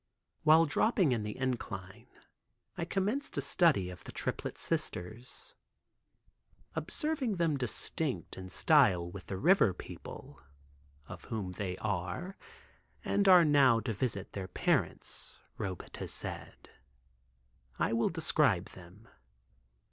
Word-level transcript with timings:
While 0.41 0.65
dropping 0.65 1.11
in 1.11 1.21
the 1.21 1.37
incline 1.37 2.07
I 2.75 2.85
commenced 2.85 3.37
a 3.37 3.41
study 3.41 3.91
of 3.91 4.03
the 4.03 4.11
triplet 4.11 4.57
sisters. 4.57 5.53
Observing 6.75 7.35
them 7.35 7.55
distinct 7.55 8.35
in 8.35 8.49
style 8.49 9.11
with 9.11 9.27
the 9.27 9.37
river 9.37 9.75
people 9.75 10.41
(of 11.07 11.25
whom 11.25 11.51
they 11.51 11.77
are, 11.77 12.35
and 13.05 13.27
are 13.27 13.45
now 13.45 13.79
to 13.81 13.93
visit 13.93 14.33
their 14.33 14.47
parents, 14.47 15.37
Robet 15.59 15.97
has 15.97 16.11
said), 16.11 16.71
I 17.77 17.93
will 17.93 18.09
describe 18.09 18.69
them. 18.71 19.07